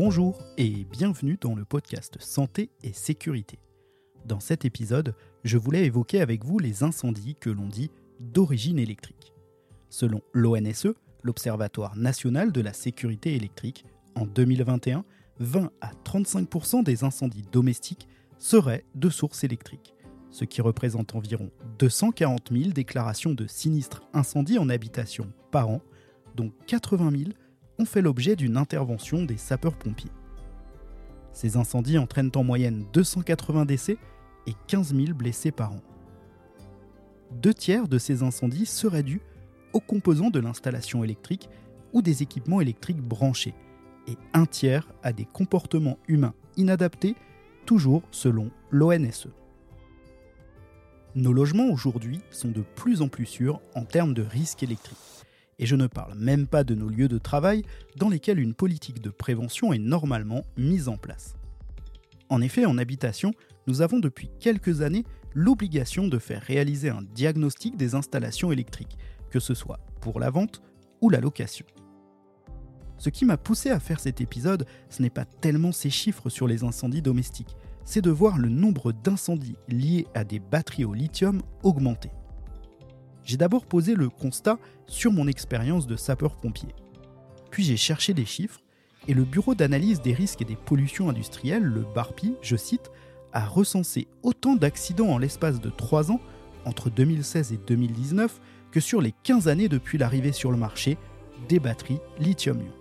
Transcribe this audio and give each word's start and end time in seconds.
Bonjour 0.00 0.38
et 0.56 0.84
bienvenue 0.84 1.38
dans 1.40 1.56
le 1.56 1.64
podcast 1.64 2.18
Santé 2.20 2.70
et 2.84 2.92
Sécurité. 2.92 3.58
Dans 4.26 4.38
cet 4.38 4.64
épisode, 4.64 5.16
je 5.42 5.58
voulais 5.58 5.86
évoquer 5.86 6.20
avec 6.20 6.44
vous 6.44 6.60
les 6.60 6.84
incendies 6.84 7.34
que 7.34 7.50
l'on 7.50 7.66
dit 7.66 7.90
d'origine 8.20 8.78
électrique. 8.78 9.32
Selon 9.88 10.22
l'ONSE, 10.32 10.86
l'Observatoire 11.24 11.96
national 11.96 12.52
de 12.52 12.60
la 12.60 12.72
sécurité 12.74 13.34
électrique, 13.34 13.84
en 14.14 14.24
2021, 14.24 15.04
20 15.40 15.72
à 15.80 15.90
35% 16.04 16.84
des 16.84 17.02
incendies 17.02 17.42
domestiques 17.50 18.06
seraient 18.38 18.84
de 18.94 19.10
source 19.10 19.42
électrique, 19.42 19.96
ce 20.30 20.44
qui 20.44 20.60
représente 20.60 21.16
environ 21.16 21.50
240 21.80 22.50
000 22.52 22.70
déclarations 22.70 23.34
de 23.34 23.48
sinistres 23.48 24.02
incendies 24.14 24.60
en 24.60 24.68
habitation 24.68 25.32
par 25.50 25.68
an, 25.68 25.82
dont 26.36 26.52
80 26.68 27.10
000 27.10 27.30
ont 27.78 27.84
fait 27.84 28.02
l'objet 28.02 28.36
d'une 28.36 28.56
intervention 28.56 29.24
des 29.24 29.36
sapeurs-pompiers. 29.36 30.10
Ces 31.32 31.56
incendies 31.56 31.98
entraînent 31.98 32.32
en 32.34 32.42
moyenne 32.42 32.84
280 32.92 33.64
décès 33.64 33.98
et 34.46 34.54
15 34.66 34.94
000 34.94 35.14
blessés 35.14 35.52
par 35.52 35.72
an. 35.72 35.80
Deux 37.30 37.54
tiers 37.54 37.88
de 37.88 37.98
ces 37.98 38.22
incendies 38.22 38.66
seraient 38.66 39.02
dus 39.02 39.20
aux 39.72 39.80
composants 39.80 40.30
de 40.30 40.40
l'installation 40.40 41.04
électrique 41.04 41.48
ou 41.92 42.02
des 42.02 42.22
équipements 42.22 42.60
électriques 42.60 43.00
branchés, 43.00 43.54
et 44.06 44.16
un 44.32 44.46
tiers 44.46 44.88
à 45.02 45.12
des 45.12 45.26
comportements 45.26 45.98
humains 46.08 46.34
inadaptés, 46.56 47.14
toujours 47.66 48.02
selon 48.10 48.50
l'ONSE. 48.70 49.28
Nos 51.14 51.32
logements 51.32 51.68
aujourd'hui 51.68 52.20
sont 52.30 52.48
de 52.48 52.62
plus 52.62 53.02
en 53.02 53.08
plus 53.08 53.26
sûrs 53.26 53.60
en 53.74 53.84
termes 53.84 54.14
de 54.14 54.22
risques 54.22 54.62
électriques. 54.62 55.17
Et 55.58 55.66
je 55.66 55.76
ne 55.76 55.86
parle 55.86 56.14
même 56.16 56.46
pas 56.46 56.64
de 56.64 56.74
nos 56.74 56.88
lieux 56.88 57.08
de 57.08 57.18
travail 57.18 57.64
dans 57.96 58.08
lesquels 58.08 58.38
une 58.38 58.54
politique 58.54 59.02
de 59.02 59.10
prévention 59.10 59.72
est 59.72 59.78
normalement 59.78 60.42
mise 60.56 60.88
en 60.88 60.96
place. 60.96 61.34
En 62.28 62.40
effet, 62.40 62.66
en 62.66 62.78
habitation, 62.78 63.32
nous 63.66 63.80
avons 63.80 63.98
depuis 63.98 64.30
quelques 64.38 64.82
années 64.82 65.04
l'obligation 65.34 66.08
de 66.08 66.18
faire 66.18 66.42
réaliser 66.42 66.90
un 66.90 67.02
diagnostic 67.02 67.76
des 67.76 67.94
installations 67.94 68.52
électriques, 68.52 68.98
que 69.30 69.40
ce 69.40 69.54
soit 69.54 69.80
pour 70.00 70.20
la 70.20 70.30
vente 70.30 70.62
ou 71.00 71.10
la 71.10 71.20
location. 71.20 71.66
Ce 72.98 73.10
qui 73.10 73.24
m'a 73.24 73.36
poussé 73.36 73.70
à 73.70 73.78
faire 73.78 74.00
cet 74.00 74.20
épisode, 74.20 74.66
ce 74.90 75.02
n'est 75.02 75.10
pas 75.10 75.24
tellement 75.24 75.72
ces 75.72 75.90
chiffres 75.90 76.28
sur 76.28 76.48
les 76.48 76.64
incendies 76.64 77.02
domestiques, 77.02 77.56
c'est 77.84 78.02
de 78.02 78.10
voir 78.10 78.38
le 78.38 78.48
nombre 78.48 78.92
d'incendies 78.92 79.56
liés 79.68 80.06
à 80.14 80.24
des 80.24 80.40
batteries 80.40 80.84
au 80.84 80.92
lithium 80.92 81.40
augmenter. 81.62 82.10
J'ai 83.28 83.36
d'abord 83.36 83.66
posé 83.66 83.94
le 83.94 84.08
constat 84.08 84.58
sur 84.86 85.12
mon 85.12 85.28
expérience 85.28 85.86
de 85.86 85.96
sapeur-pompier. 85.96 86.74
Puis 87.50 87.62
j'ai 87.62 87.76
cherché 87.76 88.14
des 88.14 88.24
chiffres 88.24 88.62
et 89.06 89.12
le 89.12 89.24
Bureau 89.24 89.54
d'analyse 89.54 90.00
des 90.00 90.14
risques 90.14 90.40
et 90.40 90.46
des 90.46 90.56
pollutions 90.56 91.10
industrielles, 91.10 91.62
le 91.62 91.84
BARPI, 91.94 92.36
je 92.40 92.56
cite, 92.56 92.90
a 93.34 93.44
recensé 93.44 94.08
autant 94.22 94.56
d'accidents 94.56 95.10
en 95.10 95.18
l'espace 95.18 95.60
de 95.60 95.68
3 95.68 96.10
ans, 96.10 96.22
entre 96.64 96.88
2016 96.88 97.52
et 97.52 97.58
2019, 97.66 98.40
que 98.72 98.80
sur 98.80 99.02
les 99.02 99.12
15 99.24 99.46
années 99.48 99.68
depuis 99.68 99.98
l'arrivée 99.98 100.32
sur 100.32 100.50
le 100.50 100.56
marché 100.56 100.96
des 101.50 101.60
batteries 101.60 102.00
lithium-ion. 102.18 102.72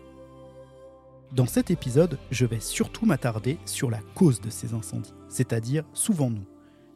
Dans 1.34 1.46
cet 1.46 1.72
épisode, 1.72 2.18
je 2.32 2.46
vais 2.46 2.62
surtout 2.62 3.06
m'attarder 3.06 3.58
sur 3.66 3.90
la 3.90 4.00
cause 4.16 4.40
de 4.40 4.50
ces 4.50 4.74
incendies, 4.74 5.14
c'est-à-dire 5.28 5.84
souvent 5.92 6.30
nous, 6.30 6.48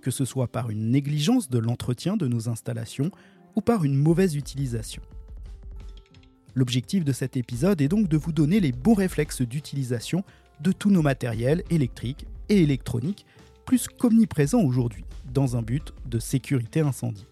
que 0.01 0.09
ce 0.09 0.23
soit 0.23 0.47
par 0.47 0.69
une 0.69 0.89
négligence 0.89 1.49
de 1.49 1.59
l'entretien 1.59 2.15
de 2.15 2.27
nos 2.27 2.47
installations 2.47 3.11
ou 3.55 3.61
par 3.61 3.83
une 3.83 3.95
mauvaise 3.95 4.35
utilisation. 4.35 5.01
L'objectif 6.53 7.05
de 7.05 7.13
cet 7.13 7.37
épisode 7.37 7.81
est 7.81 7.87
donc 7.87 8.07
de 8.07 8.17
vous 8.17 8.33
donner 8.33 8.59
les 8.59 8.71
bons 8.71 8.93
réflexes 8.93 9.41
d'utilisation 9.41 10.23
de 10.59 10.71
tous 10.71 10.91
nos 10.91 11.01
matériels 11.01 11.63
électriques 11.69 12.25
et 12.49 12.61
électroniques, 12.61 13.25
plus 13.65 13.87
qu'omniprésents 13.87 14.61
aujourd'hui, 14.61 15.05
dans 15.31 15.55
un 15.55 15.61
but 15.61 15.93
de 16.05 16.19
sécurité 16.19 16.81
incendie. 16.81 17.25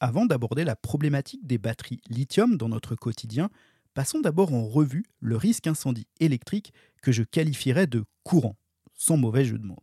Avant 0.00 0.26
d'aborder 0.26 0.64
la 0.64 0.76
problématique 0.76 1.46
des 1.46 1.58
batteries 1.58 2.00
lithium 2.10 2.56
dans 2.56 2.68
notre 2.68 2.96
quotidien, 2.96 3.48
passons 3.94 4.20
d'abord 4.20 4.52
en 4.52 4.66
revue 4.66 5.04
le 5.20 5.36
risque 5.36 5.66
incendie 5.66 6.06
électrique 6.20 6.74
que 7.02 7.12
je 7.12 7.22
qualifierais 7.22 7.86
de 7.86 8.04
courant, 8.24 8.56
sans 8.94 9.16
mauvais 9.16 9.44
jeu 9.44 9.58
de 9.58 9.64
mots. 9.64 9.82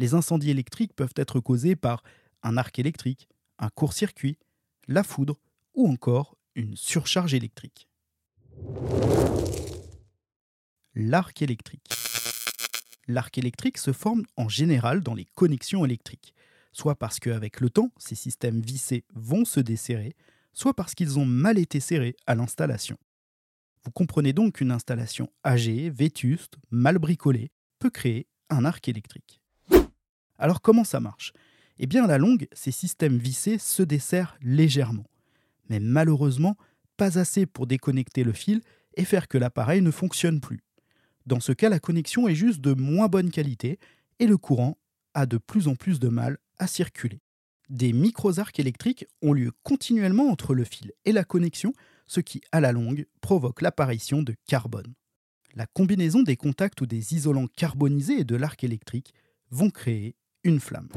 Les 0.00 0.14
incendies 0.14 0.48
électriques 0.48 0.94
peuvent 0.96 1.12
être 1.14 1.40
causés 1.40 1.76
par 1.76 2.02
un 2.42 2.56
arc 2.56 2.78
électrique, 2.78 3.28
un 3.58 3.68
court-circuit, 3.68 4.38
la 4.88 5.04
foudre 5.04 5.38
ou 5.74 5.86
encore 5.86 6.38
une 6.54 6.74
surcharge 6.74 7.34
électrique. 7.34 7.86
L'arc 10.94 11.42
électrique. 11.42 11.86
L'arc 13.08 13.36
électrique 13.36 13.76
se 13.76 13.92
forme 13.92 14.24
en 14.38 14.48
général 14.48 15.02
dans 15.02 15.12
les 15.12 15.26
connexions 15.26 15.84
électriques, 15.84 16.32
soit 16.72 16.98
parce 16.98 17.20
qu'avec 17.20 17.60
le 17.60 17.68
temps, 17.68 17.92
ces 17.98 18.14
systèmes 18.14 18.62
vissés 18.62 19.04
vont 19.12 19.44
se 19.44 19.60
desserrer, 19.60 20.16
soit 20.54 20.72
parce 20.72 20.94
qu'ils 20.94 21.18
ont 21.18 21.26
mal 21.26 21.58
été 21.58 21.78
serrés 21.78 22.16
à 22.26 22.34
l'installation. 22.34 22.96
Vous 23.84 23.90
comprenez 23.90 24.32
donc 24.32 24.54
qu'une 24.54 24.72
installation 24.72 25.30
âgée, 25.44 25.90
vétuste, 25.90 26.54
mal 26.70 26.98
bricolée 26.98 27.50
peut 27.78 27.90
créer 27.90 28.28
un 28.48 28.64
arc 28.64 28.88
électrique. 28.88 29.39
Alors 30.40 30.62
comment 30.62 30.84
ça 30.84 31.00
marche? 31.00 31.32
Eh 31.78 31.86
bien 31.86 32.04
à 32.04 32.06
la 32.06 32.18
longue, 32.18 32.48
ces 32.52 32.72
systèmes 32.72 33.18
vissés 33.18 33.58
se 33.58 33.82
desserrent 33.82 34.36
légèrement, 34.40 35.04
mais 35.68 35.80
malheureusement 35.80 36.56
pas 36.96 37.18
assez 37.18 37.46
pour 37.46 37.66
déconnecter 37.66 38.24
le 38.24 38.32
fil 38.32 38.62
et 38.94 39.04
faire 39.04 39.28
que 39.28 39.38
l'appareil 39.38 39.82
ne 39.82 39.90
fonctionne 39.90 40.40
plus. 40.40 40.60
Dans 41.26 41.40
ce 41.40 41.52
cas, 41.52 41.68
la 41.68 41.78
connexion 41.78 42.26
est 42.26 42.34
juste 42.34 42.60
de 42.60 42.72
moins 42.72 43.08
bonne 43.08 43.30
qualité 43.30 43.78
et 44.18 44.26
le 44.26 44.38
courant 44.38 44.78
a 45.14 45.26
de 45.26 45.38
plus 45.38 45.68
en 45.68 45.74
plus 45.74 46.00
de 46.00 46.08
mal 46.08 46.38
à 46.58 46.66
circuler. 46.66 47.20
Des 47.68 47.92
micro-arcs 47.92 48.58
électriques 48.58 49.06
ont 49.22 49.32
lieu 49.32 49.52
continuellement 49.62 50.28
entre 50.30 50.54
le 50.54 50.64
fil 50.64 50.92
et 51.04 51.12
la 51.12 51.24
connexion, 51.24 51.72
ce 52.06 52.20
qui, 52.20 52.40
à 52.50 52.60
la 52.60 52.72
longue, 52.72 53.06
provoque 53.20 53.60
l'apparition 53.60 54.22
de 54.22 54.34
carbone. 54.46 54.94
La 55.54 55.66
combinaison 55.66 56.22
des 56.22 56.36
contacts 56.36 56.80
ou 56.80 56.86
des 56.86 57.14
isolants 57.14 57.46
carbonisés 57.46 58.20
et 58.20 58.24
de 58.24 58.36
l'arc 58.36 58.64
électrique 58.64 59.14
vont 59.50 59.70
créer 59.70 60.16
une 60.44 60.60
flamme. 60.60 60.88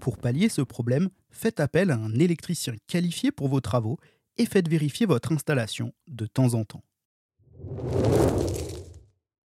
Pour 0.00 0.18
pallier 0.18 0.48
ce 0.48 0.62
problème, 0.62 1.10
faites 1.30 1.60
appel 1.60 1.90
à 1.90 1.96
un 1.96 2.14
électricien 2.18 2.74
qualifié 2.86 3.30
pour 3.30 3.48
vos 3.48 3.60
travaux 3.60 3.98
et 4.36 4.46
faites 4.46 4.68
vérifier 4.68 5.06
votre 5.06 5.32
installation 5.32 5.92
de 6.08 6.26
temps 6.26 6.54
en 6.54 6.64
temps. 6.64 6.84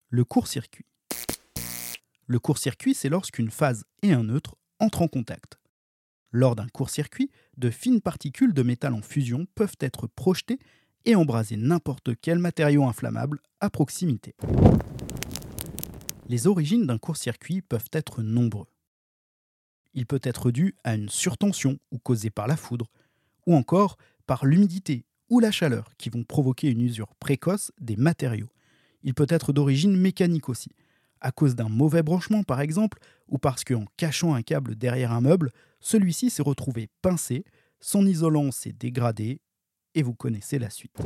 Le 0.08 0.24
court-circuit. 0.24 0.86
Le 2.26 2.38
court-circuit, 2.38 2.94
c'est 2.94 3.08
lorsqu'une 3.08 3.50
phase 3.50 3.84
et 4.02 4.12
un 4.12 4.24
neutre 4.24 4.56
entrent 4.78 5.02
en 5.02 5.08
contact. 5.08 5.58
Lors 6.32 6.56
d'un 6.56 6.68
court-circuit, 6.68 7.30
de 7.56 7.70
fines 7.70 8.00
particules 8.00 8.54
de 8.54 8.62
métal 8.62 8.94
en 8.94 9.02
fusion 9.02 9.46
peuvent 9.54 9.76
être 9.80 10.06
projetées 10.06 10.58
et 11.04 11.14
embraser 11.14 11.56
n'importe 11.56 12.10
quel 12.20 12.38
matériau 12.38 12.84
inflammable 12.84 13.40
à 13.60 13.70
proximité. 13.70 14.34
Les 16.30 16.46
origines 16.46 16.86
d'un 16.86 16.96
court-circuit 16.96 17.60
peuvent 17.60 17.88
être 17.92 18.22
nombreux. 18.22 18.68
Il 19.94 20.06
peut 20.06 20.20
être 20.22 20.52
dû 20.52 20.76
à 20.84 20.94
une 20.94 21.08
surtension 21.08 21.80
ou 21.90 21.98
causé 21.98 22.30
par 22.30 22.46
la 22.46 22.56
foudre, 22.56 22.86
ou 23.48 23.56
encore 23.56 23.96
par 24.28 24.46
l'humidité 24.46 25.04
ou 25.28 25.40
la 25.40 25.50
chaleur 25.50 25.90
qui 25.98 26.08
vont 26.08 26.22
provoquer 26.22 26.68
une 26.68 26.82
usure 26.82 27.16
précoce 27.16 27.72
des 27.80 27.96
matériaux. 27.96 28.48
Il 29.02 29.14
peut 29.14 29.26
être 29.28 29.52
d'origine 29.52 29.96
mécanique 29.96 30.48
aussi, 30.48 30.70
à 31.20 31.32
cause 31.32 31.56
d'un 31.56 31.68
mauvais 31.68 32.04
branchement 32.04 32.44
par 32.44 32.60
exemple, 32.60 33.00
ou 33.26 33.38
parce 33.38 33.64
qu'en 33.64 33.86
cachant 33.96 34.32
un 34.32 34.42
câble 34.42 34.76
derrière 34.76 35.10
un 35.10 35.22
meuble, 35.22 35.50
celui-ci 35.80 36.30
s'est 36.30 36.44
retrouvé 36.44 36.90
pincé, 37.02 37.42
son 37.80 38.06
isolant 38.06 38.52
s'est 38.52 38.72
dégradé, 38.72 39.40
et 39.96 40.04
vous 40.04 40.14
connaissez 40.14 40.60
la 40.60 40.70
suite. 40.70 40.96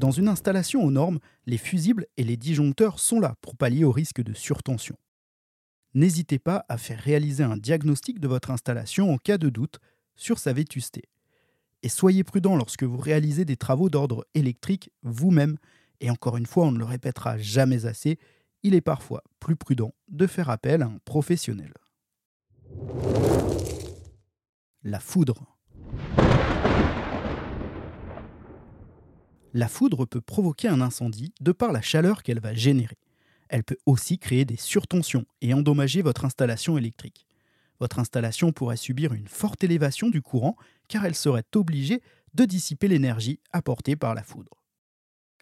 Dans 0.00 0.10
une 0.10 0.28
installation 0.28 0.82
aux 0.82 0.90
normes, 0.90 1.18
les 1.44 1.58
fusibles 1.58 2.06
et 2.16 2.24
les 2.24 2.38
disjoncteurs 2.38 2.98
sont 2.98 3.20
là 3.20 3.34
pour 3.42 3.54
pallier 3.54 3.84
au 3.84 3.92
risque 3.92 4.22
de 4.22 4.32
surtension. 4.32 4.96
N'hésitez 5.92 6.38
pas 6.38 6.64
à 6.70 6.78
faire 6.78 6.98
réaliser 6.98 7.44
un 7.44 7.58
diagnostic 7.58 8.18
de 8.18 8.26
votre 8.26 8.50
installation 8.50 9.12
en 9.12 9.18
cas 9.18 9.36
de 9.36 9.50
doute 9.50 9.78
sur 10.16 10.38
sa 10.38 10.54
vétusté. 10.54 11.02
Et 11.82 11.90
soyez 11.90 12.24
prudent 12.24 12.56
lorsque 12.56 12.84
vous 12.84 12.96
réalisez 12.96 13.44
des 13.44 13.58
travaux 13.58 13.90
d'ordre 13.90 14.26
électrique 14.32 14.90
vous-même 15.02 15.58
et 16.00 16.10
encore 16.10 16.38
une 16.38 16.46
fois, 16.46 16.64
on 16.64 16.72
ne 16.72 16.78
le 16.78 16.86
répétera 16.86 17.36
jamais 17.36 17.84
assez, 17.84 18.18
il 18.62 18.74
est 18.74 18.80
parfois 18.80 19.22
plus 19.38 19.54
prudent 19.54 19.92
de 20.08 20.26
faire 20.26 20.48
appel 20.48 20.80
à 20.80 20.86
un 20.86 20.98
professionnel. 21.04 21.74
La 24.82 24.98
foudre. 24.98 25.49
La 29.52 29.66
foudre 29.66 30.06
peut 30.06 30.20
provoquer 30.20 30.68
un 30.68 30.80
incendie 30.80 31.34
de 31.40 31.50
par 31.50 31.72
la 31.72 31.82
chaleur 31.82 32.22
qu'elle 32.22 32.40
va 32.40 32.54
générer. 32.54 32.98
Elle 33.48 33.64
peut 33.64 33.78
aussi 33.84 34.16
créer 34.16 34.44
des 34.44 34.56
surtensions 34.56 35.26
et 35.40 35.54
endommager 35.54 36.02
votre 36.02 36.24
installation 36.24 36.78
électrique. 36.78 37.26
Votre 37.80 37.98
installation 37.98 38.52
pourrait 38.52 38.76
subir 38.76 39.12
une 39.12 39.26
forte 39.26 39.64
élévation 39.64 40.08
du 40.08 40.22
courant 40.22 40.56
car 40.86 41.04
elle 41.04 41.16
serait 41.16 41.44
obligée 41.56 42.00
de 42.34 42.44
dissiper 42.44 42.86
l'énergie 42.86 43.40
apportée 43.52 43.96
par 43.96 44.14
la 44.14 44.22
foudre. 44.22 44.62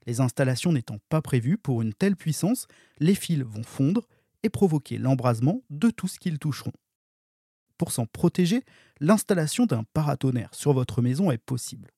Les 0.06 0.20
installations 0.20 0.72
n'étant 0.72 0.99
pas 1.10 1.20
prévues 1.20 1.58
pour 1.58 1.82
une 1.82 1.93
telle 1.93 2.16
puissance, 2.16 2.66
les 2.99 3.14
fils 3.14 3.43
vont 3.43 3.62
fondre 3.62 4.08
et 4.43 4.49
provoquer 4.49 4.96
l'embrasement 4.96 5.62
de 5.69 5.90
tout 5.90 6.08
ce 6.08 6.19
qu'ils 6.19 6.38
toucheront. 6.38 6.72
Pour 7.76 7.93
s'en 7.93 8.06
protéger, 8.06 8.64
l'installation 9.00 9.66
d'un 9.66 9.84
paratonnerre 9.93 10.55
sur 10.55 10.72
votre 10.72 11.02
maison 11.02 11.31
est 11.31 11.37
possible. 11.37 11.90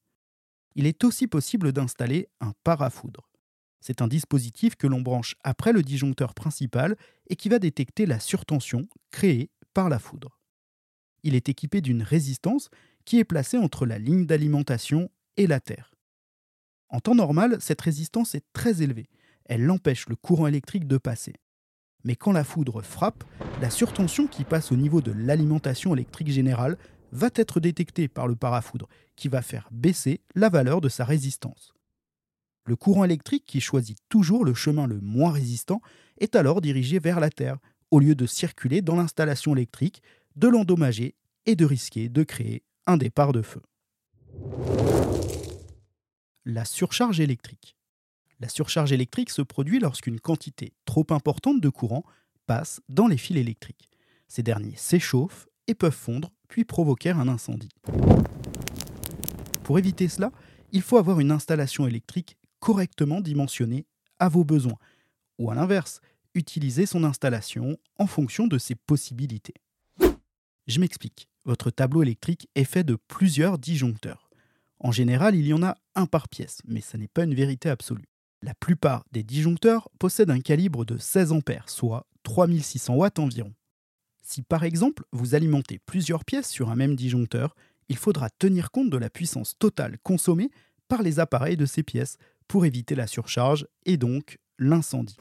Il 0.75 0.87
est 0.87 1.05
aussi 1.05 1.27
possible 1.27 1.73
d'installer 1.73 2.29
un 2.41 2.53
parafoudre. 2.65 3.29
C'est 3.81 4.03
un 4.03 4.09
dispositif 4.09 4.77
que 4.77 4.87
l'on 4.87 5.01
branche 5.01 5.35
après 5.43 5.73
le 5.73 5.83
disjoncteur 5.83 6.35
principal 6.35 6.97
et 7.29 7.37
qui 7.37 7.49
va 7.49 7.59
détecter 7.59 8.07
la 8.07 8.21
surtension 8.21 8.87
créée 9.11 9.51
par 9.73 9.89
la 9.89 9.99
foudre. 9.99 10.39
Il 11.23 11.35
est 11.35 11.49
équipé 11.49 11.81
d'une 11.81 12.03
résistance 12.03 12.69
qui 13.05 13.19
est 13.19 13.25
placée 13.25 13.59
entre 13.59 13.87
la 13.87 13.99
ligne 13.99 14.27
d'alimentation 14.27 15.11
et 15.37 15.47
la 15.47 15.61
terre. 15.61 15.91
En 16.89 17.01
temps 17.01 17.15
normal, 17.15 17.57
cette 17.61 17.81
résistance 17.81 18.35
est 18.35 18.45
très 18.53 18.83
élevée. 18.83 19.09
Elle 19.45 19.71
empêche 19.71 20.09
le 20.09 20.17
courant 20.17 20.47
électrique 20.47 20.87
de 20.87 20.99
passer. 20.99 21.35
Mais 22.05 22.17
quand 22.17 22.33
la 22.33 22.45
foudre 22.45 22.83
frappe, 22.83 23.25
la 23.61 23.71
surtension 23.71 24.27
qui 24.27 24.45
passe 24.45 24.73
au 24.73 24.77
niveau 24.77 25.01
de 25.01 25.13
l'alimentation 25.13 25.95
électrique 25.95 26.31
générale 26.31 26.79
va 27.13 27.31
être 27.35 27.61
détectée 27.61 28.09
par 28.09 28.29
le 28.29 28.37
parafoudre, 28.37 28.89
qui 29.17 29.29
va 29.29 29.43
faire 29.43 29.69
baisser 29.71 30.21
la 30.35 30.49
valeur 30.49 30.81
de 30.81 30.89
sa 30.89 31.05
résistance. 31.05 31.75
Le 32.67 32.77
courant 32.77 33.05
électrique, 33.05 33.45
qui 33.47 33.61
choisit 33.61 33.99
toujours 34.09 34.45
le 34.45 34.55
chemin 34.55 34.87
le 34.87 35.01
moins 35.01 35.33
résistant, 35.33 35.81
est 36.19 36.37
alors 36.37 36.61
dirigé 36.61 36.99
vers 36.99 37.21
la 37.21 37.31
Terre, 37.31 37.59
au 37.91 37.99
lieu 37.99 38.15
de 38.15 38.27
circuler 38.27 38.83
dans 38.83 38.97
l'installation 38.97 39.55
électrique, 39.55 40.03
de 40.37 40.49
l'endommager 40.49 41.15
et 41.47 41.57
de 41.57 41.65
risquer 41.65 42.09
de 42.09 42.23
créer 42.23 42.63
un 42.87 42.97
départ 42.97 43.33
de 43.33 43.43
feu. 43.43 43.63
La 46.45 46.65
surcharge 46.65 47.21
électrique. 47.21 47.77
La 48.39 48.49
surcharge 48.49 48.93
électrique 48.93 49.31
se 49.31 49.43
produit 49.43 49.81
lorsqu'une 49.81 50.21
quantité 50.21 50.73
trop 50.85 51.07
importante 51.11 51.61
de 51.61 51.69
courant 51.69 52.05
passe 52.47 52.81
dans 52.89 53.07
les 53.07 53.19
fils 53.19 53.37
électriques. 53.37 53.91
Ces 54.29 54.43
derniers 54.43 54.77
s'échauffent 54.77 55.49
et 55.71 55.75
peuvent 55.75 55.93
fondre 55.93 56.31
puis 56.49 56.65
provoquer 56.65 57.11
un 57.11 57.29
incendie. 57.29 57.71
Pour 59.63 59.79
éviter 59.79 60.09
cela, 60.09 60.33
il 60.73 60.83
faut 60.83 60.99
avoir 60.99 61.21
une 61.21 61.31
installation 61.31 61.87
électrique 61.87 62.37
correctement 62.59 63.21
dimensionnée 63.21 63.87
à 64.19 64.29
vos 64.29 64.45
besoins, 64.45 64.79
ou 65.39 65.51
à 65.51 65.55
l'inverse, 65.55 66.01
utiliser 66.35 66.87
son 66.87 67.05
installation 67.05 67.79
en 67.99 68.07
fonction 68.07 68.47
de 68.47 68.59
ses 68.59 68.75
possibilités. 68.75 69.55
Je 70.67 70.81
m'explique. 70.81 71.29
Votre 71.45 71.71
tableau 71.71 72.03
électrique 72.03 72.49
est 72.55 72.65
fait 72.65 72.85
de 72.85 72.99
plusieurs 73.09 73.59
disjoncteurs. 73.59 74.29
En 74.81 74.93
général, 74.93 75.35
il 75.35 75.47
y 75.47 75.55
en 75.55 75.63
a 75.63 75.77
un 75.95 76.07
par 76.07 76.29
pièce, 76.29 76.59
mais 76.67 76.81
ce 76.81 76.97
n'est 76.97 77.09
pas 77.09 77.25
une 77.25 77.35
vérité 77.35 77.71
absolue. 77.71 78.09
La 78.43 78.55
plupart 78.55 79.05
des 79.13 79.23
disjoncteurs 79.23 79.89
possèdent 79.99 80.31
un 80.31 80.41
calibre 80.41 80.85
de 80.85 80.99
16 80.99 81.33
A, 81.33 81.39
soit 81.67 82.07
3600 82.25 82.95
watts 82.95 83.19
environ. 83.19 83.55
Si 84.33 84.43
par 84.43 84.63
exemple 84.63 85.03
vous 85.11 85.35
alimentez 85.35 85.81
plusieurs 85.81 86.25
pièces 86.25 86.49
sur 86.49 86.71
un 86.71 86.77
même 86.77 86.95
disjoncteur, 86.95 87.57
il 87.89 87.97
faudra 87.97 88.31
tenir 88.31 88.71
compte 88.71 88.89
de 88.89 88.97
la 88.97 89.11
puissance 89.11 89.59
totale 89.59 89.99
consommée 90.05 90.53
par 90.87 91.03
les 91.03 91.19
appareils 91.19 91.57
de 91.57 91.67
ces 91.67 91.83
pièces 91.83 92.17
pour 92.47 92.65
éviter 92.65 92.95
la 92.95 93.09
surcharge 93.09 93.67
et 93.87 93.97
donc 93.97 94.39
l'incendie. 94.57 95.17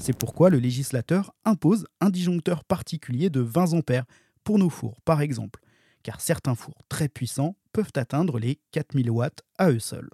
C'est 0.00 0.18
pourquoi 0.18 0.50
le 0.50 0.58
législateur 0.58 1.36
impose 1.44 1.86
un 2.00 2.10
disjoncteur 2.10 2.64
particulier 2.64 3.30
de 3.30 3.38
20 3.38 3.88
A 3.92 4.06
pour 4.42 4.58
nos 4.58 4.68
fours, 4.68 5.00
par 5.02 5.20
exemple, 5.20 5.60
car 6.02 6.20
certains 6.20 6.56
fours 6.56 6.82
très 6.88 7.08
puissants 7.08 7.54
peuvent 7.72 7.92
atteindre 7.94 8.40
les 8.40 8.58
4000 8.72 9.08
watts 9.08 9.42
à 9.56 9.70
eux 9.70 9.78
seuls. 9.78 10.10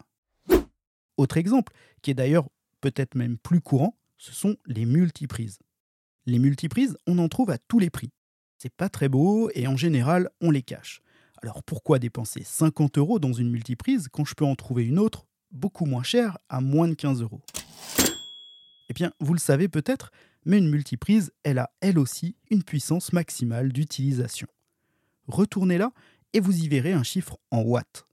Autre 1.16 1.38
exemple, 1.38 1.72
qui 2.02 2.10
est 2.10 2.14
d'ailleurs 2.14 2.50
peut-être 2.82 3.14
même 3.14 3.38
plus 3.38 3.62
courant, 3.62 3.96
ce 4.18 4.34
sont 4.34 4.58
les 4.66 4.84
multiprises. 4.84 5.60
Les 6.28 6.38
multiprises, 6.38 6.94
on 7.06 7.16
en 7.20 7.28
trouve 7.30 7.48
à 7.48 7.56
tous 7.56 7.78
les 7.78 7.88
prix. 7.88 8.10
C'est 8.58 8.74
pas 8.74 8.90
très 8.90 9.08
beau 9.08 9.48
et 9.54 9.66
en 9.66 9.78
général, 9.78 10.28
on 10.42 10.50
les 10.50 10.60
cache. 10.60 11.00
Alors 11.40 11.62
pourquoi 11.62 11.98
dépenser 11.98 12.42
50 12.44 12.98
euros 12.98 13.18
dans 13.18 13.32
une 13.32 13.50
multiprise 13.50 14.08
quand 14.12 14.26
je 14.26 14.34
peux 14.34 14.44
en 14.44 14.54
trouver 14.54 14.84
une 14.84 14.98
autre 14.98 15.26
beaucoup 15.52 15.86
moins 15.86 16.02
chère 16.02 16.36
à 16.50 16.60
moins 16.60 16.86
de 16.86 16.92
15 16.92 17.22
euros? 17.22 17.40
Eh 18.90 18.92
bien, 18.92 19.10
vous 19.20 19.32
le 19.32 19.38
savez 19.38 19.68
peut-être, 19.68 20.12
mais 20.44 20.58
une 20.58 20.68
multiprise, 20.68 21.32
elle 21.44 21.58
a 21.58 21.70
elle 21.80 21.98
aussi 21.98 22.36
une 22.50 22.62
puissance 22.62 23.14
maximale 23.14 23.72
d'utilisation. 23.72 24.48
Retournez-la 25.28 25.92
et 26.34 26.40
vous 26.40 26.62
y 26.62 26.68
verrez 26.68 26.92
un 26.92 27.04
chiffre 27.04 27.38
en 27.50 27.62
watts. 27.62 28.06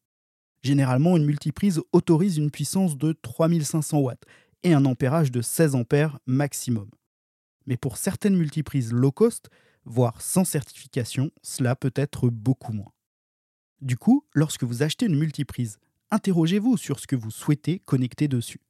Généralement, 0.64 1.18
une 1.18 1.26
multiprise 1.26 1.82
autorise 1.92 2.38
une 2.38 2.50
puissance 2.50 2.98
de 2.98 3.12
3500 3.12 3.98
watts 3.98 4.24
et 4.64 4.74
un 4.74 4.86
ampérage 4.86 5.32
de 5.32 5.42
16 5.42 5.76
ampères 5.76 6.18
maximum. 6.26 6.90
Mais 7.66 7.78
pour 7.78 7.98
certaines 7.98 8.36
multiprises 8.36 8.92
low 8.94 9.12
cost, 9.12 9.50
voire 9.86 10.22
sans 10.22 10.44
certification, 10.44 11.32
cela 11.42 11.76
peut 11.76 11.94
être 11.96 12.30
beaucoup 12.30 12.74
moins. 12.74 12.92
Du 13.82 13.98
coup, 13.98 14.26
lorsque 14.34 14.64
vous 14.64 14.84
achetez 14.84 15.06
une 15.06 15.18
multiprise, 15.18 15.78
interrogez-vous 16.12 16.78
sur 16.78 17.00
ce 17.00 17.08
que 17.08 17.16
vous 17.16 17.32
souhaitez 17.32 17.80
connecter 17.80 18.28
dessus. 18.28 18.62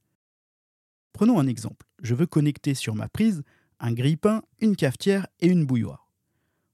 Prenons 1.13 1.39
un 1.39 1.47
exemple. 1.47 1.85
Je 2.01 2.15
veux 2.15 2.25
connecter 2.25 2.73
sur 2.73 2.95
ma 2.95 3.07
prise 3.07 3.43
un 3.79 3.93
grille-pain, 3.93 4.41
une 4.59 4.75
cafetière 4.75 5.27
et 5.39 5.47
une 5.47 5.65
bouilloire. 5.65 6.11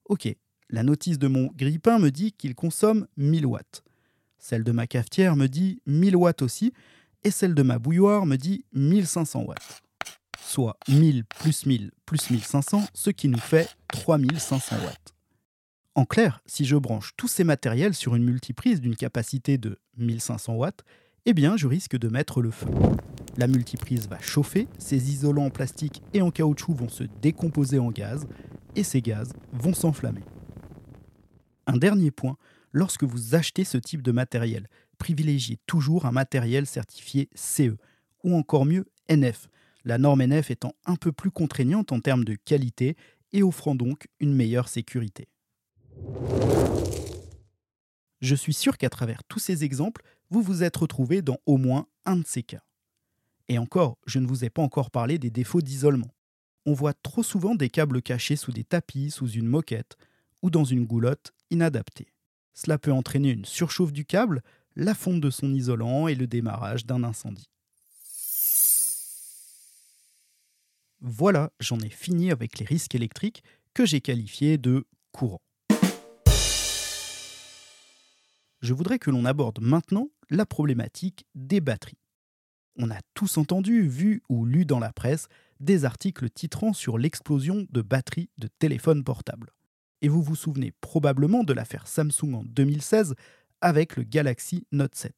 Ok, 0.06 0.27
la 0.69 0.83
notice 0.83 1.19
de 1.19 1.27
mon 1.27 1.47
grille-pain 1.47 2.00
me 2.00 2.09
dit 2.09 2.31
qu'il 2.31 2.56
consomme 2.56 3.07
1000 3.18 3.45
watts. 3.45 3.83
Celle 4.39 4.63
de 4.63 4.71
ma 4.71 4.88
cafetière 4.88 5.35
me 5.35 5.47
dit 5.47 5.81
1000 5.85 6.15
watts 6.15 6.41
aussi, 6.41 6.73
et 7.23 7.31
celle 7.31 7.53
de 7.53 7.62
ma 7.62 7.77
bouilloire 7.77 8.25
me 8.25 8.35
dit 8.35 8.65
1500 8.73 9.44
watts. 9.44 9.83
Soit 10.44 10.78
1000 10.88 11.24
plus 11.26 11.66
1000 11.66 11.92
plus 12.06 12.30
1500, 12.30 12.86
ce 12.94 13.10
qui 13.10 13.30
nous 13.30 13.38
fait 13.38 13.70
3500 13.90 14.76
watts. 14.84 15.14
En 15.96 16.06
clair, 16.06 16.42
si 16.46 16.66
je 16.66 16.76
branche 16.76 17.12
tous 17.16 17.28
ces 17.28 17.44
matériels 17.44 17.94
sur 17.94 18.16
une 18.16 18.24
multiprise 18.24 18.82
d'une 18.82 18.96
capacité 18.96 19.58
de 19.58 19.80
1500 19.98 20.56
watts, 20.56 20.84
eh 21.26 21.34
bien 21.34 21.58
je 21.58 21.68
risque 21.68 21.98
de 21.98 22.08
mettre 22.08 22.42
le 22.42 22.52
feu. 22.52 22.70
La 23.38 23.48
multiprise 23.48 24.08
va 24.10 24.20
chauffer, 24.20 24.68
ses 24.78 25.12
isolants 25.12 25.46
en 25.46 25.50
plastique 25.50 26.02
et 26.14 26.22
en 26.22 26.32
caoutchouc 26.32 26.74
vont 26.74 26.90
se 26.90 27.04
décomposer 27.22 27.80
en 27.80 27.92
gaz, 27.92 28.26
et 28.76 28.84
ces 28.84 29.02
gaz 29.02 29.34
vont 29.54 29.74
s'enflammer. 29.74 30.24
Un 31.68 31.78
dernier 31.78 32.12
point, 32.12 32.38
lorsque 32.71 33.04
vous 33.04 33.36
achetez 33.36 33.64
ce 33.64 33.78
type 33.78 34.02
de 34.02 34.12
matériel, 34.12 34.68
privilégiez 34.98 35.60
toujours 35.68 36.06
un 36.06 36.12
matériel 36.12 36.66
certifié 36.66 37.30
CE, 37.36 37.78
ou 38.24 38.36
encore 38.36 38.66
mieux 38.66 38.86
NF, 39.10 39.48
la 39.83 39.97
norme 39.97 40.23
NF 40.26 40.52
étant 40.52 40.73
un 40.85 40.95
peu 40.95 41.11
plus 41.11 41.31
contraignante 41.31 41.92
en 41.92 42.00
termes 42.00 42.23
de 42.23 42.35
qualité 42.35 42.95
et 43.33 43.44
offrant 43.44 43.76
donc 43.76 44.07
une 44.19 44.33
meilleure 44.33 44.68
sécurité. 44.68 45.28
Je 48.21 48.35
suis 48.35 48.54
sûr 48.54 48.78
qu'à 48.78 48.90
travers 48.90 49.23
tous 49.23 49.40
ces 49.40 49.64
exemples, 49.64 50.04
vous 50.30 50.42
vous 50.42 50.64
êtes 50.64 50.78
retrouvé 50.78 51.21
dans 51.21 51.38
au 51.45 51.57
moins 51.57 51.88
un 52.06 52.18
de 52.18 52.26
ces 52.26 52.44
cas. 52.44 52.64
Et 53.47 53.57
encore, 53.57 53.97
je 54.06 54.19
ne 54.19 54.28
vous 54.28 54.45
ai 54.45 54.50
pas 54.50 54.61
encore 54.61 54.92
parlé 54.92 55.18
des 55.18 55.31
défauts 55.31 55.61
d'isolement. 55.61 56.14
On 56.66 56.73
voit 56.73 56.94
trop 56.94 57.23
souvent 57.23 57.56
des 57.56 57.69
câbles 57.69 58.02
cachés 58.02 58.35
sous 58.35 58.52
des 58.52 58.64
tapis, 58.64 59.09
sous 59.09 59.28
une 59.28 59.47
moquette 59.47 59.97
ou 60.42 60.50
dans 60.50 60.64
une 60.64 60.85
goulotte 60.85 61.33
inadaptée. 61.50 62.14
Cela 62.54 62.78
peut 62.78 62.92
entraîner 62.92 63.31
une 63.31 63.45
surchauffe 63.45 63.92
du 63.92 64.06
câble, 64.06 64.42
la 64.76 64.94
fonte 64.94 65.21
de 65.21 65.30
son 65.30 65.54
isolant 65.54 66.07
et 66.07 66.16
le 66.16 66.28
démarrage 66.28 66.85
d'un 66.85 67.04
incendie. 67.04 67.50
Voilà, 71.02 71.52
j'en 71.60 71.80
ai 71.80 71.90
fini 71.90 72.31
avec 72.31 72.60
les 72.60 72.66
risques 72.66 72.96
électriques 72.96 73.44
que 73.74 73.86
j'ai 73.86 74.02
qualifiés 74.02 74.58
de 74.58 74.86
courants. 75.12 75.42
Je 78.62 78.74
voudrais 78.74 79.00
que 79.00 79.10
l'on 79.10 79.26
aborde 79.26 79.60
maintenant 79.62 80.10
la 80.30 80.46
problématique 80.46 81.26
des 81.34 81.60
batteries. 81.60 81.98
On 82.78 82.92
a 82.92 83.00
tous 83.16 83.38
entendu, 83.38 83.88
vu 83.88 84.22
ou 84.30 84.46
lu 84.46 84.64
dans 84.66 84.80
la 84.80 84.94
presse 84.94 85.28
des 85.60 85.86
articles 85.86 86.30
titrant 86.30 86.72
sur 86.72 86.98
l'explosion 86.98 87.66
de 87.72 87.81
batteries 87.81 88.30
de 88.38 88.48
téléphones 88.60 89.04
portables 89.04 89.52
et 90.02 90.08
vous 90.08 90.22
vous 90.22 90.36
souvenez 90.36 90.72
probablement 90.81 91.44
de 91.44 91.54
l'affaire 91.54 91.88
Samsung 91.88 92.34
en 92.34 92.44
2016 92.44 93.16
avec 93.62 93.96
le 93.96 94.04
Galaxy 94.04 94.66
Note 94.72 94.96
7. 94.96 95.14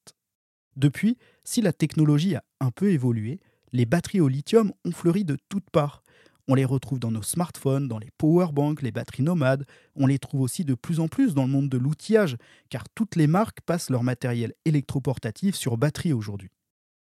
Depuis, 0.75 1.17
si 1.43 1.61
la 1.61 1.71
technologie 1.71 2.35
a 2.35 2.43
un 2.59 2.71
peu 2.71 2.91
évolué, 2.91 3.39
les 3.73 3.85
batteries 3.85 4.21
au 4.21 4.27
lithium 4.27 4.71
ont 4.85 4.91
fleuri 4.91 5.25
de 5.25 5.37
toutes 5.49 5.69
parts. 5.71 6.03
On 6.47 6.55
les 6.55 6.65
retrouve 6.65 6.99
dans 6.99 7.11
nos 7.11 7.23
smartphones, 7.23 7.87
dans 7.87 7.97
les 7.97 8.11
powerbanks, 8.17 8.81
les 8.81 8.91
batteries 8.91 9.23
nomades. 9.23 9.65
On 9.95 10.07
les 10.07 10.19
trouve 10.19 10.41
aussi 10.41 10.63
de 10.63 10.75
plus 10.75 10.99
en 10.99 11.07
plus 11.07 11.33
dans 11.33 11.43
le 11.43 11.49
monde 11.49 11.69
de 11.69 11.77
l'outillage, 11.77 12.37
car 12.69 12.87
toutes 12.89 13.15
les 13.15 13.27
marques 13.27 13.61
passent 13.61 13.89
leur 13.89 14.03
matériel 14.03 14.53
électroportatif 14.65 15.55
sur 15.55 15.77
batterie 15.77 16.13
aujourd'hui. 16.13 16.51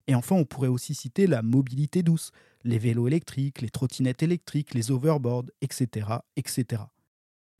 Et 0.08 0.14
enfin, 0.14 0.36
on 0.36 0.44
pourrait 0.44 0.68
aussi 0.68 0.94
citer 0.94 1.26
la 1.26 1.42
mobilité 1.42 2.02
douce, 2.02 2.30
les 2.64 2.78
vélos 2.78 3.08
électriques, 3.08 3.60
les 3.60 3.70
trottinettes 3.70 4.22
électriques, 4.22 4.74
les 4.74 4.90
overboards, 4.90 5.50
etc., 5.60 6.08
etc. 6.36 6.82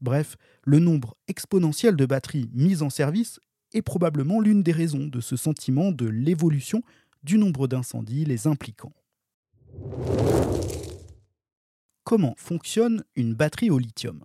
Bref, 0.01 0.37
le 0.65 0.79
nombre 0.79 1.17
exponentiel 1.29 1.97
de 1.97 2.07
batteries 2.07 2.51
mises 2.53 2.83
en 2.83 2.91
service 2.91 3.41
est 3.73 3.83
probablement 3.83 4.41
l'une 4.41 4.63
des 4.63 4.73
raisons 4.73 5.07
de 5.07 5.21
ce 5.21 5.37
sentiment 5.37 5.91
de 5.91 6.07
l'évolution 6.07 6.83
du 7.23 7.39
nombre 7.39 7.69
d'incendies 7.69 8.25
les 8.25 8.47
impliquant. 8.47 8.93
Comment 12.05 12.35
fonctionne 12.37 13.05
une 13.17 13.35
batterie 13.35 13.71
au 13.71 13.79
lithium? 13.79 14.23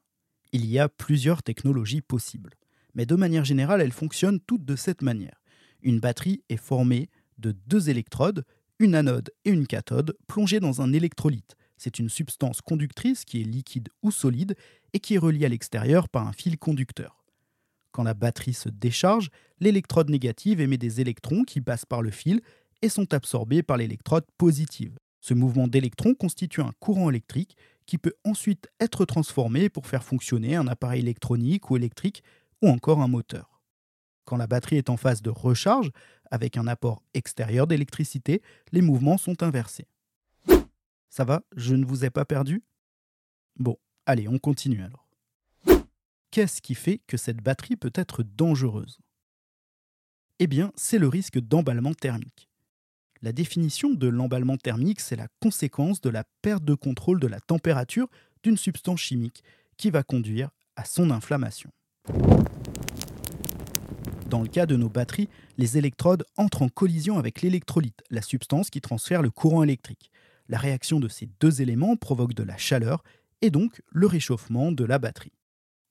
Il 0.52 0.66
y 0.66 0.78
a 0.78 0.88
plusieurs 0.88 1.42
technologies 1.42 2.02
possibles, 2.02 2.54
mais 2.94 3.06
de 3.06 3.16
manière 3.16 3.46
générale, 3.46 3.82
elles 3.82 3.92
fonctionnent 3.92 4.40
toutes 4.40 4.66
de 4.66 4.76
cette 4.76 5.02
manière. 5.02 5.42
Une 5.82 6.00
batterie 6.00 6.44
est 6.50 6.58
formée 6.58 7.10
de 7.40 7.54
deux 7.68 7.90
électrodes, 7.90 8.44
une 8.80 8.96
anode 8.96 9.32
et 9.46 9.50
une 9.50 9.66
cathode, 9.66 10.16
plongées 10.28 10.60
dans 10.60 10.82
un 10.82 10.94
électrolyte. 10.94 11.56
C'est 11.78 11.98
une 11.98 12.10
substance 12.10 12.62
conductrice 12.62 13.26
qui 13.26 13.42
est 13.42 13.46
liquide 13.46 13.90
ou 14.04 14.12
solide 14.12 14.56
et 14.94 15.00
qui 15.00 15.16
est 15.16 15.20
reliée 15.20 15.46
à 15.46 15.50
l'extérieur 15.50 16.10
par 16.10 16.28
un 16.28 16.34
fil 16.34 16.60
conducteur. 16.60 17.24
Quand 17.92 18.04
la 18.04 18.14
batterie 18.14 18.54
se 18.54 18.70
décharge, 18.70 19.30
l'électrode 19.60 20.10
négative 20.10 20.62
émet 20.62 20.78
des 20.78 21.02
électrons 21.02 21.44
qui 21.44 21.60
passent 21.62 21.86
par 21.86 22.02
le 22.02 22.12
fil 22.12 22.42
et 22.82 22.90
sont 22.90 23.14
absorbés 23.14 23.64
par 23.64 23.78
l'électrode 23.78 24.26
positive. 24.38 24.98
Ce 25.20 25.34
mouvement 25.34 25.68
d'électrons 25.68 26.16
constitue 26.16 26.62
un 26.62 26.74
courant 26.80 27.10
électrique 27.10 27.56
qui 27.86 27.98
peut 27.98 28.14
ensuite 28.24 28.70
être 28.80 29.06
transformé 29.06 29.70
pour 29.70 29.88
faire 29.88 30.04
fonctionner 30.04 30.56
un 30.56 30.68
appareil 30.68 31.02
électronique 31.02 31.70
ou 31.70 31.78
électrique 31.78 32.24
ou 32.62 32.70
encore 32.70 33.02
un 33.02 33.08
moteur. 33.08 33.62
Quand 34.26 34.38
la 34.38 34.48
batterie 34.48 34.78
est 34.78 34.90
en 34.90 34.98
phase 34.98 35.22
de 35.22 35.30
recharge, 35.30 35.92
avec 36.32 36.58
un 36.58 36.68
apport 36.68 37.04
extérieur 37.14 37.68
d'électricité, 37.68 38.42
les 38.72 38.82
mouvements 38.82 39.18
sont 39.18 39.44
inversés. 39.44 39.88
Ça 41.10 41.26
va? 41.26 41.44
Je 41.56 41.76
ne 41.76 41.86
vous 41.86 42.06
ai 42.06 42.10
pas 42.10 42.24
perdu? 42.24 42.64
Bon, 43.58 43.78
allez, 44.06 44.28
on 44.28 44.40
continue 44.40 44.84
alors. 44.84 45.08
Qu'est-ce 46.32 46.62
qui 46.62 46.76
fait 46.76 47.02
que 47.08 47.18
cette 47.18 47.44
batterie 47.44 47.76
peut 47.76 47.92
être 47.94 48.24
dangereuse? 48.24 49.00
Eh 50.40 50.48
bien, 50.48 50.72
c'est 50.76 50.98
le 50.98 51.10
risque 51.10 51.40
d'emballement 51.40 51.94
thermique. 51.94 52.50
La 53.24 53.34
définition 53.34 53.92
de 53.92 54.08
l'emballement 54.08 54.58
thermique, 54.58 55.00
c'est 55.00 55.16
la 55.16 55.28
conséquence 55.40 56.02
de 56.02 56.10
la 56.10 56.24
perte 56.42 56.64
de 56.64 56.74
contrôle 56.74 57.20
de 57.20 57.28
la 57.28 57.40
température 57.40 58.08
d'une 58.42 58.58
substance 58.58 59.00
chimique 59.00 59.44
qui 59.78 59.92
va 59.92 60.02
conduire 60.02 60.50
à 60.76 60.86
son 60.86 61.12
inflammation. 61.12 61.70
Dans 64.28 64.42
le 64.42 64.48
cas 64.48 64.66
de 64.66 64.76
nos 64.76 64.90
batteries, 64.90 65.30
les 65.60 65.78
électrodes 65.78 66.24
entrent 66.36 66.64
en 66.64 66.70
collision 66.70 67.20
avec 67.20 67.44
l'électrolyte, 67.44 68.02
la 68.10 68.24
substance 68.24 68.72
qui 68.72 68.82
transfère 68.82 69.22
le 69.22 69.30
courant 69.30 69.62
électrique. 69.62 70.10
La 70.50 70.58
réaction 70.58 71.00
de 71.00 71.08
ces 71.08 71.30
deux 71.40 71.62
éléments 71.62 71.98
provoque 71.98 72.34
de 72.34 72.44
la 72.44 72.58
chaleur 72.58 73.04
et 73.44 73.52
donc 73.52 73.84
le 73.92 74.08
réchauffement 74.08 74.72
de 74.72 74.84
la 74.84 74.98
batterie. 74.98 75.34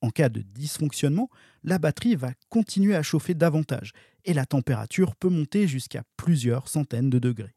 En 0.02 0.10
cas 0.10 0.28
de 0.28 0.40
dysfonctionnement, 0.40 1.28
la 1.62 1.78
batterie 1.78 2.16
va 2.16 2.32
continuer 2.48 2.94
à 2.94 3.02
chauffer 3.02 3.34
davantage 3.34 3.92
et 4.24 4.32
la 4.32 4.46
température 4.46 5.14
peut 5.14 5.28
monter 5.28 5.68
jusqu'à 5.68 6.02
plusieurs 6.16 6.68
centaines 6.68 7.10
de 7.10 7.18
degrés. 7.18 7.54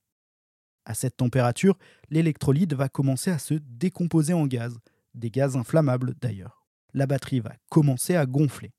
À 0.85 0.93
cette 0.93 1.17
température, 1.17 1.77
l'électrolyte 2.09 2.73
va 2.73 2.89
commencer 2.89 3.31
à 3.31 3.39
se 3.39 3.53
décomposer 3.53 4.33
en 4.33 4.47
gaz, 4.47 4.77
des 5.13 5.31
gaz 5.31 5.55
inflammables 5.55 6.15
d'ailleurs. 6.19 6.65
La 6.93 7.07
batterie 7.07 7.39
va 7.39 7.55
commencer 7.69 8.15
à 8.15 8.25
gonfler. 8.25 8.73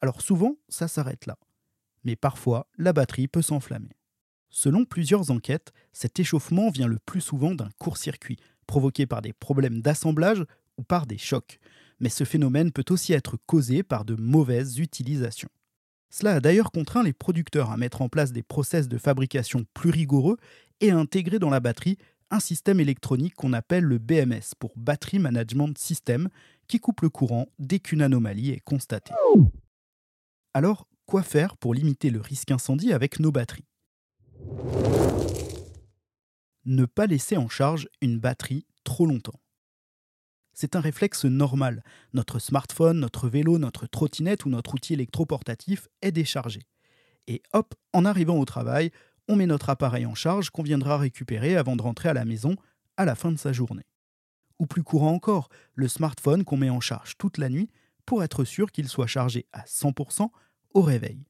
Alors 0.00 0.20
souvent, 0.20 0.56
ça 0.68 0.88
s'arrête 0.88 1.26
là. 1.26 1.38
Mais 2.02 2.16
parfois, 2.16 2.66
la 2.76 2.92
batterie 2.92 3.28
peut 3.28 3.42
s'enflammer. 3.42 3.96
Selon 4.48 4.84
plusieurs 4.84 5.30
enquêtes, 5.30 5.72
cet 5.92 6.18
échauffement 6.18 6.70
vient 6.70 6.88
le 6.88 6.98
plus 6.98 7.20
souvent 7.20 7.54
d'un 7.54 7.68
court-circuit, 7.78 8.38
provoqué 8.66 9.06
par 9.06 9.22
des 9.22 9.32
problèmes 9.32 9.80
d'assemblage 9.80 10.44
ou 10.76 10.82
par 10.82 11.06
des 11.06 11.18
chocs, 11.18 11.60
mais 12.00 12.08
ce 12.08 12.24
phénomène 12.24 12.72
peut 12.72 12.84
aussi 12.90 13.12
être 13.12 13.36
causé 13.46 13.82
par 13.82 14.04
de 14.04 14.14
mauvaises 14.14 14.78
utilisations. 14.78 15.48
Cela 16.10 16.34
a 16.34 16.40
d'ailleurs 16.40 16.72
contraint 16.72 17.04
les 17.04 17.12
producteurs 17.12 17.70
à 17.70 17.76
mettre 17.76 18.02
en 18.02 18.08
place 18.08 18.32
des 18.32 18.42
process 18.42 18.88
de 18.88 18.98
fabrication 18.98 19.64
plus 19.74 19.90
rigoureux 19.90 20.38
et 20.80 20.90
à 20.90 20.98
intégrer 20.98 21.38
dans 21.38 21.50
la 21.50 21.60
batterie 21.60 21.98
un 22.30 22.40
système 22.40 22.80
électronique 22.80 23.34
qu'on 23.34 23.52
appelle 23.52 23.84
le 23.84 23.98
BMS 23.98 24.54
pour 24.58 24.72
Battery 24.76 25.18
Management 25.18 25.76
System, 25.78 26.28
qui 26.68 26.78
coupe 26.78 27.00
le 27.00 27.10
courant 27.10 27.46
dès 27.58 27.80
qu'une 27.80 28.02
anomalie 28.02 28.50
est 28.50 28.60
constatée. 28.60 29.14
Alors, 30.54 30.88
quoi 31.06 31.22
faire 31.22 31.56
pour 31.56 31.74
limiter 31.74 32.10
le 32.10 32.20
risque 32.20 32.50
incendie 32.50 32.92
avec 32.92 33.18
nos 33.18 33.32
batteries? 33.32 33.66
Ne 36.64 36.84
pas 36.84 37.06
laisser 37.06 37.36
en 37.36 37.48
charge 37.48 37.88
une 38.00 38.18
batterie 38.18 38.66
trop 38.84 39.06
longtemps. 39.06 39.40
C'est 40.60 40.76
un 40.76 40.80
réflexe 40.80 41.24
normal. 41.24 41.82
Notre 42.12 42.38
smartphone, 42.38 43.00
notre 43.00 43.30
vélo, 43.30 43.56
notre 43.56 43.86
trottinette 43.86 44.44
ou 44.44 44.50
notre 44.50 44.74
outil 44.74 44.92
électroportatif 44.92 45.88
est 46.02 46.12
déchargé. 46.12 46.66
Et 47.28 47.42
hop, 47.54 47.74
en 47.94 48.04
arrivant 48.04 48.38
au 48.38 48.44
travail, 48.44 48.90
on 49.26 49.36
met 49.36 49.46
notre 49.46 49.70
appareil 49.70 50.04
en 50.04 50.14
charge 50.14 50.50
qu'on 50.50 50.62
viendra 50.62 50.98
récupérer 50.98 51.56
avant 51.56 51.76
de 51.76 51.82
rentrer 51.82 52.10
à 52.10 52.12
la 52.12 52.26
maison 52.26 52.56
à 52.98 53.06
la 53.06 53.14
fin 53.14 53.32
de 53.32 53.38
sa 53.38 53.54
journée. 53.54 53.86
Ou 54.58 54.66
plus 54.66 54.82
courant 54.82 55.14
encore, 55.14 55.48
le 55.76 55.88
smartphone 55.88 56.44
qu'on 56.44 56.58
met 56.58 56.68
en 56.68 56.80
charge 56.80 57.16
toute 57.16 57.38
la 57.38 57.48
nuit 57.48 57.70
pour 58.04 58.22
être 58.22 58.44
sûr 58.44 58.70
qu'il 58.70 58.90
soit 58.90 59.06
chargé 59.06 59.46
à 59.54 59.62
100% 59.62 60.28
au 60.74 60.82
réveil. 60.82 61.24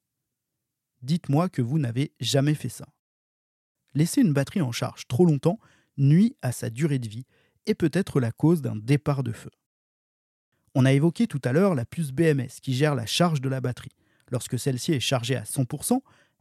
Dites-moi 1.02 1.48
que 1.48 1.62
vous 1.62 1.78
n'avez 1.78 2.14
jamais 2.18 2.54
fait 2.54 2.68
ça. 2.68 2.88
Laisser 3.94 4.22
une 4.22 4.32
batterie 4.32 4.60
en 4.60 4.72
charge 4.72 5.06
trop 5.06 5.24
longtemps 5.24 5.60
nuit 5.98 6.34
à 6.42 6.50
sa 6.50 6.68
durée 6.68 6.98
de 6.98 7.08
vie 7.08 7.26
et 7.66 7.74
peut 7.74 7.90
être 7.92 8.20
la 8.20 8.32
cause 8.32 8.62
d'un 8.62 8.76
départ 8.76 9.22
de 9.22 9.32
feu. 9.32 9.50
On 10.74 10.84
a 10.84 10.92
évoqué 10.92 11.26
tout 11.26 11.40
à 11.44 11.52
l'heure 11.52 11.74
la 11.74 11.84
puce 11.84 12.12
BMS 12.12 12.60
qui 12.62 12.74
gère 12.74 12.94
la 12.94 13.06
charge 13.06 13.40
de 13.40 13.48
la 13.48 13.60
batterie. 13.60 13.90
Lorsque 14.30 14.58
celle-ci 14.58 14.92
est 14.92 15.00
chargée 15.00 15.36
à 15.36 15.42
100%, 15.42 16.00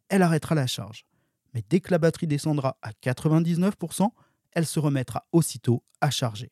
elle 0.10 0.22
arrêtera 0.22 0.56
la 0.56 0.68
charge. 0.68 1.06
Mais 1.54 1.64
dès 1.68 1.80
que 1.80 1.92
la 1.92 1.98
batterie 1.98 2.28
descendra 2.28 2.78
à 2.82 2.92
99%, 2.92 4.10
elle 4.52 4.66
se 4.66 4.80
remettra 4.80 5.26
aussitôt 5.32 5.84
à 6.02 6.12
charger. 6.12 6.52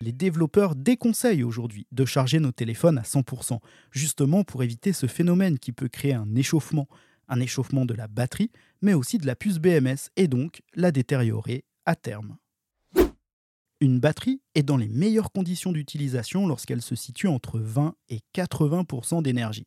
Les 0.00 0.12
développeurs 0.12 0.74
déconseillent 0.74 1.44
aujourd'hui 1.44 1.86
de 1.92 2.04
charger 2.04 2.40
nos 2.40 2.50
téléphones 2.50 2.98
à 2.98 3.02
100%, 3.02 3.60
justement 3.92 4.42
pour 4.42 4.64
éviter 4.64 4.92
ce 4.92 5.06
phénomène 5.06 5.60
qui 5.60 5.70
peut 5.70 5.88
créer 5.88 6.14
un 6.14 6.34
échauffement, 6.34 6.88
un 7.28 7.38
échauffement 7.38 7.84
de 7.84 7.94
la 7.94 8.08
batterie, 8.08 8.50
mais 8.80 8.94
aussi 8.94 9.18
de 9.18 9.26
la 9.26 9.36
puce 9.36 9.58
BMS, 9.58 10.10
et 10.16 10.26
donc 10.26 10.62
la 10.74 10.90
détériorer 10.90 11.64
à 11.86 11.94
terme. 11.94 12.36
Une 13.82 13.98
batterie 13.98 14.40
est 14.54 14.62
dans 14.62 14.76
les 14.76 14.88
meilleures 14.88 15.32
conditions 15.32 15.72
d'utilisation 15.72 16.46
lorsqu'elle 16.46 16.82
se 16.82 16.94
situe 16.94 17.26
entre 17.26 17.58
20 17.58 17.96
et 18.10 18.20
80% 18.32 19.22
d'énergie. 19.22 19.66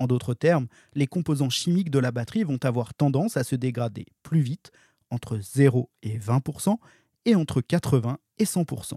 En 0.00 0.08
d'autres 0.08 0.34
termes, 0.34 0.66
les 0.94 1.06
composants 1.06 1.48
chimiques 1.48 1.92
de 1.92 2.00
la 2.00 2.10
batterie 2.10 2.42
vont 2.42 2.58
avoir 2.64 2.92
tendance 2.92 3.36
à 3.36 3.44
se 3.44 3.54
dégrader 3.54 4.06
plus 4.24 4.40
vite, 4.40 4.72
entre 5.10 5.38
0 5.38 5.88
et 6.02 6.18
20% 6.18 6.76
et 7.24 7.36
entre 7.36 7.60
80 7.60 8.18
et 8.38 8.44
100% 8.44 8.94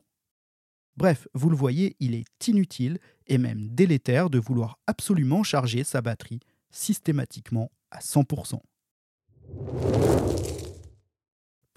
Bref, 0.97 1.27
vous 1.35 1.51
le 1.51 1.55
voyez, 1.55 1.95
il 1.99 2.15
est 2.15 2.47
inutile 2.47 2.97
et 3.27 3.37
même 3.37 3.69
délétère 3.69 4.31
de 4.31 4.39
vouloir 4.39 4.79
absolument 4.87 5.43
charger 5.43 5.83
sa 5.83 6.01
batterie 6.01 6.39
systématiquement 6.71 7.69
à 7.91 8.01
100 8.01 8.23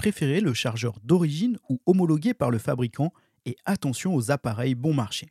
préférez 0.03 0.41
le 0.41 0.53
chargeur 0.53 0.99
d'origine 1.05 1.59
ou 1.69 1.81
homologué 1.87 2.35
par 2.35 2.51
le 2.51 2.59
fabricant 2.59 3.13
et 3.45 3.57
attention 3.65 4.17
aux 4.17 4.33
appareils 4.33 4.75
bon 4.75 4.93
marché. 4.93 5.29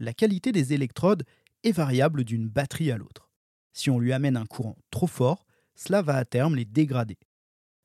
La 0.00 0.12
qualité 0.12 0.50
des 0.50 0.72
électrodes 0.72 1.22
est 1.62 1.70
variable 1.70 2.24
d'une 2.24 2.48
batterie 2.48 2.90
à 2.90 2.96
l'autre. 2.96 3.30
Si 3.72 3.90
on 3.90 4.00
lui 4.00 4.12
amène 4.12 4.36
un 4.36 4.46
courant 4.46 4.76
trop 4.90 5.06
fort, 5.06 5.46
cela 5.76 6.02
va 6.02 6.16
à 6.16 6.24
terme 6.24 6.56
les 6.56 6.64
dégrader. 6.64 7.18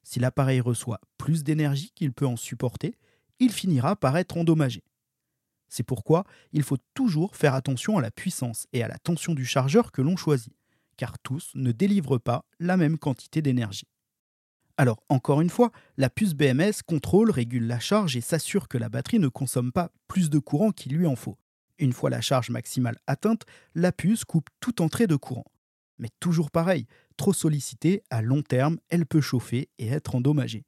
Si 0.01 0.19
l'appareil 0.19 0.61
reçoit 0.61 0.99
plus 1.19 1.43
d'énergie 1.43 1.91
qu'il 1.93 2.11
peut 2.11 2.25
en 2.25 2.37
supporter, 2.37 2.95
il 3.37 3.51
finira 3.51 3.95
par 3.95 4.17
être 4.17 4.35
endommagé. 4.35 4.81
C'est 5.67 5.83
pourquoi 5.83 6.23
il 6.53 6.63
faut 6.63 6.79
toujours 6.95 7.35
faire 7.35 7.53
attention 7.53 7.99
à 7.99 8.01
la 8.01 8.09
puissance 8.09 8.65
et 8.73 8.81
à 8.81 8.87
la 8.87 8.97
tension 8.97 9.35
du 9.35 9.45
chargeur 9.45 9.91
que 9.91 10.01
l'on 10.01 10.17
choisit, 10.17 10.55
car 10.97 11.19
tous 11.19 11.51
ne 11.53 11.71
délivrent 11.71 12.17
pas 12.17 12.45
la 12.57 12.77
même 12.77 12.97
quantité 12.97 13.43
d'énergie. 13.43 13.85
Alors, 14.79 15.03
encore 15.09 15.41
une 15.41 15.49
fois, 15.49 15.73
la 15.97 16.09
puce 16.09 16.33
BMS 16.33 16.83
contrôle, 16.87 17.31
régule 17.31 17.67
la 17.67 17.81
charge 17.81 18.15
et 18.15 18.21
s'assure 18.21 18.69
que 18.69 18.77
la 18.77 18.87
batterie 18.87 19.19
ne 19.19 19.27
consomme 19.27 19.73
pas 19.73 19.91
plus 20.07 20.29
de 20.29 20.39
courant 20.39 20.71
qu'il 20.71 20.95
lui 20.95 21.05
en 21.05 21.17
faut. 21.17 21.37
Une 21.79 21.91
fois 21.91 22.09
la 22.09 22.21
charge 22.21 22.49
maximale 22.49 22.97
atteinte, 23.05 23.43
la 23.75 23.91
puce 23.91 24.23
coupe 24.23 24.47
toute 24.61 24.79
entrée 24.79 25.05
de 25.05 25.17
courant. 25.17 25.43
Mais 25.97 26.07
toujours 26.21 26.49
pareil, 26.49 26.87
trop 27.17 27.33
sollicitée, 27.33 28.03
à 28.09 28.21
long 28.21 28.41
terme, 28.41 28.77
elle 28.87 29.05
peut 29.05 29.19
chauffer 29.19 29.67
et 29.79 29.89
être 29.89 30.15
endommagée. 30.15 30.63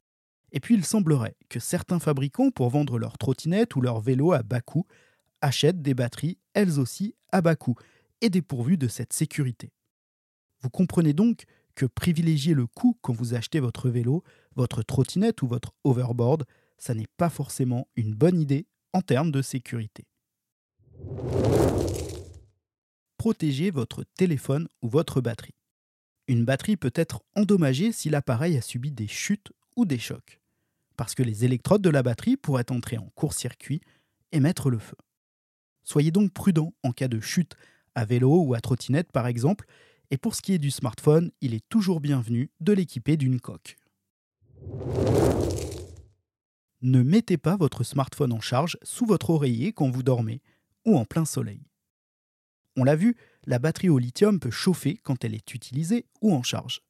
Et 0.52 0.60
puis 0.60 0.74
il 0.74 0.84
semblerait 0.84 1.36
que 1.48 1.58
certains 1.58 1.98
fabricants, 1.98 2.50
pour 2.50 2.68
vendre 2.68 2.98
leurs 2.98 3.16
trottinettes 3.16 3.76
ou 3.76 3.80
leurs 3.80 4.02
vélos 4.02 4.32
à 4.32 4.42
bas 4.42 4.60
coût, 4.60 4.84
achètent 5.40 5.80
des 5.80 5.94
batteries, 5.94 6.36
elles 6.52 6.78
aussi, 6.78 7.14
à 7.30 7.40
bas 7.40 7.56
coût, 7.56 7.76
et 8.20 8.28
dépourvues 8.28 8.76
de 8.76 8.88
cette 8.88 9.14
sécurité. 9.14 9.72
Vous 10.60 10.68
comprenez 10.68 11.14
donc 11.14 11.46
que 11.74 11.86
privilégier 11.86 12.54
le 12.54 12.66
coût 12.66 12.98
quand 13.02 13.12
vous 13.12 13.34
achetez 13.34 13.60
votre 13.60 13.88
vélo, 13.88 14.22
votre 14.54 14.82
trottinette 14.82 15.42
ou 15.42 15.46
votre 15.46 15.72
overboard, 15.84 16.44
ça 16.78 16.94
n'est 16.94 17.08
pas 17.16 17.30
forcément 17.30 17.88
une 17.96 18.14
bonne 18.14 18.40
idée 18.40 18.66
en 18.92 19.00
termes 19.02 19.30
de 19.30 19.42
sécurité. 19.42 20.06
Protégez 23.16 23.70
votre 23.70 24.04
téléphone 24.16 24.68
ou 24.82 24.88
votre 24.88 25.20
batterie. 25.20 25.54
Une 26.28 26.44
batterie 26.44 26.76
peut 26.76 26.92
être 26.94 27.22
endommagée 27.36 27.92
si 27.92 28.10
l'appareil 28.10 28.56
a 28.56 28.62
subi 28.62 28.90
des 28.90 29.06
chutes 29.06 29.52
ou 29.76 29.84
des 29.84 29.98
chocs, 29.98 30.40
parce 30.96 31.14
que 31.14 31.22
les 31.22 31.44
électrodes 31.44 31.82
de 31.82 31.90
la 31.90 32.02
batterie 32.02 32.36
pourraient 32.36 32.70
entrer 32.70 32.98
en 32.98 33.08
court-circuit 33.14 33.80
et 34.32 34.40
mettre 34.40 34.70
le 34.70 34.78
feu. 34.78 34.96
Soyez 35.84 36.10
donc 36.10 36.32
prudent 36.32 36.72
en 36.82 36.92
cas 36.92 37.08
de 37.08 37.20
chute 37.20 37.56
à 37.94 38.04
vélo 38.04 38.42
ou 38.42 38.54
à 38.54 38.60
trottinette 38.60 39.12
par 39.12 39.26
exemple, 39.26 39.66
et 40.12 40.18
pour 40.18 40.34
ce 40.34 40.42
qui 40.42 40.52
est 40.52 40.58
du 40.58 40.70
smartphone, 40.70 41.32
il 41.40 41.54
est 41.54 41.66
toujours 41.70 42.00
bienvenu 42.00 42.50
de 42.60 42.74
l'équiper 42.74 43.16
d'une 43.16 43.40
coque. 43.40 43.78
Ne 46.82 47.02
mettez 47.02 47.38
pas 47.38 47.56
votre 47.56 47.82
smartphone 47.82 48.34
en 48.34 48.40
charge 48.40 48.76
sous 48.82 49.06
votre 49.06 49.30
oreiller 49.30 49.72
quand 49.72 49.88
vous 49.88 50.02
dormez 50.02 50.42
ou 50.84 50.98
en 50.98 51.06
plein 51.06 51.24
soleil. 51.24 51.62
On 52.76 52.84
l'a 52.84 52.94
vu, 52.94 53.16
la 53.46 53.58
batterie 53.58 53.88
au 53.88 53.98
lithium 53.98 54.38
peut 54.38 54.50
chauffer 54.50 54.98
quand 55.02 55.24
elle 55.24 55.34
est 55.34 55.54
utilisée 55.54 56.04
ou 56.20 56.34
en 56.34 56.42
charge. 56.42 56.82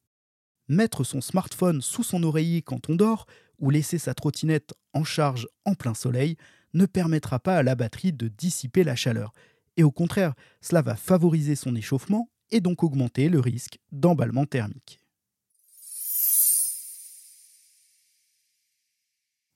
Mettre 0.67 1.05
son 1.05 1.21
smartphone 1.21 1.81
sous 1.81 2.02
son 2.02 2.25
oreiller 2.25 2.61
quand 2.61 2.91
on 2.91 2.97
dort 2.97 3.26
ou 3.61 3.71
laisser 3.71 3.99
sa 3.99 4.14
trottinette 4.14 4.75
en 4.95 5.05
charge 5.05 5.47
en 5.64 5.75
plein 5.75 5.95
soleil 5.95 6.37
ne 6.75 6.87
permettra 6.87 7.38
pas 7.38 7.59
à 7.59 7.62
la 7.62 7.76
batterie 7.76 8.12
de 8.12 8.26
dissiper 8.26 8.83
la 8.83 8.97
chaleur. 8.97 9.33
Et 9.76 9.85
au 9.85 9.93
contraire, 9.93 10.35
cela 10.61 10.83
va 10.83 10.97
favoriser 10.97 11.55
son 11.55 11.76
échauffement 11.76 12.29
et 12.52 12.61
donc 12.61 12.85
augmenter 12.85 13.28
le 13.28 13.40
risque 13.40 13.78
d'emballement 13.90 14.47
thermique. 14.47 15.00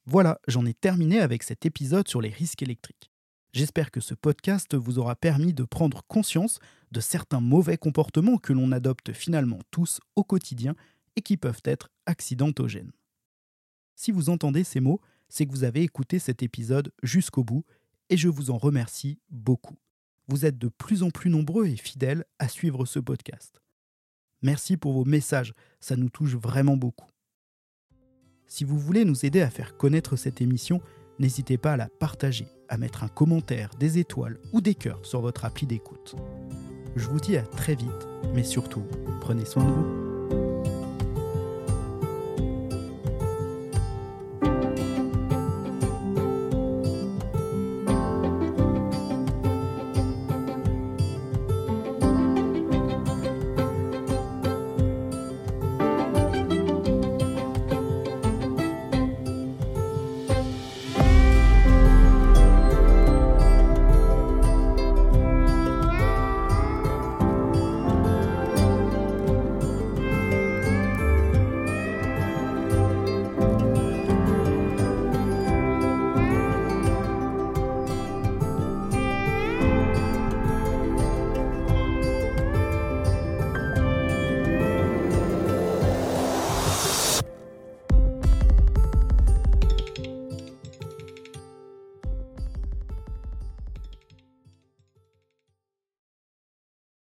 Voilà, 0.06 0.40
j'en 0.48 0.64
ai 0.66 0.74
terminé 0.74 1.20
avec 1.20 1.42
cet 1.42 1.66
épisode 1.66 2.08
sur 2.08 2.20
les 2.20 2.28
risques 2.28 2.62
électriques. 2.62 3.10
J'espère 3.52 3.90
que 3.90 4.00
ce 4.00 4.14
podcast 4.14 4.74
vous 4.74 4.98
aura 4.98 5.16
permis 5.16 5.52
de 5.52 5.64
prendre 5.64 6.02
conscience 6.06 6.58
de 6.92 7.00
certains 7.00 7.40
mauvais 7.40 7.76
comportements 7.76 8.38
que 8.38 8.52
l'on 8.52 8.70
adopte 8.70 9.12
finalement 9.12 9.58
tous 9.70 10.00
au 10.14 10.22
quotidien 10.22 10.74
et 11.16 11.22
qui 11.22 11.36
peuvent 11.36 11.62
être 11.64 11.90
accidentogènes. 12.06 12.92
Si 13.96 14.12
vous 14.12 14.28
entendez 14.28 14.62
ces 14.62 14.80
mots, 14.80 15.00
c'est 15.28 15.46
que 15.46 15.50
vous 15.50 15.64
avez 15.64 15.82
écouté 15.82 16.18
cet 16.18 16.42
épisode 16.42 16.92
jusqu'au 17.02 17.42
bout 17.42 17.64
et 18.10 18.16
je 18.16 18.28
vous 18.28 18.50
en 18.50 18.58
remercie 18.58 19.18
beaucoup. 19.30 19.76
Vous 20.28 20.44
êtes 20.44 20.58
de 20.58 20.68
plus 20.68 21.02
en 21.02 21.10
plus 21.10 21.30
nombreux 21.30 21.66
et 21.66 21.76
fidèles 21.76 22.24
à 22.38 22.48
suivre 22.48 22.84
ce 22.84 22.98
podcast. 22.98 23.60
Merci 24.42 24.76
pour 24.76 24.92
vos 24.92 25.04
messages, 25.04 25.54
ça 25.80 25.96
nous 25.96 26.10
touche 26.10 26.34
vraiment 26.34 26.76
beaucoup. 26.76 27.08
Si 28.46 28.64
vous 28.64 28.78
voulez 28.78 29.04
nous 29.04 29.24
aider 29.24 29.40
à 29.40 29.50
faire 29.50 29.76
connaître 29.76 30.16
cette 30.16 30.40
émission, 30.40 30.80
n'hésitez 31.18 31.58
pas 31.58 31.72
à 31.72 31.76
la 31.76 31.88
partager, 31.88 32.46
à 32.68 32.76
mettre 32.76 33.02
un 33.02 33.08
commentaire, 33.08 33.70
des 33.78 33.98
étoiles 33.98 34.38
ou 34.52 34.60
des 34.60 34.74
cœurs 34.74 35.04
sur 35.04 35.20
votre 35.20 35.44
appli 35.44 35.66
d'écoute. 35.66 36.16
Je 36.96 37.08
vous 37.08 37.20
dis 37.20 37.36
à 37.36 37.42
très 37.42 37.74
vite, 37.74 38.08
mais 38.34 38.44
surtout, 38.44 38.84
prenez 39.20 39.44
soin 39.44 39.64
de 39.64 39.70
vous. 39.70 40.05